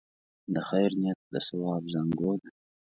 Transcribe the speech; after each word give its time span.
د 0.53 0.55
خیر 0.67 0.91
نیت 1.01 1.19
د 1.33 1.35
ثواب 1.47 1.83
زانګو 1.93 2.31
ده. 2.41 2.49